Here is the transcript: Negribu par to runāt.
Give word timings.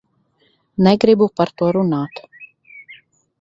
Negribu 0.87 1.27
par 1.41 1.51
to 1.63 1.69
runāt. 1.77 2.23